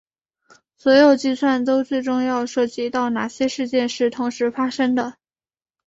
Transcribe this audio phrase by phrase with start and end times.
[0.77, 5.17] 所有计算都最终要涉及到哪些事件是同时发生的。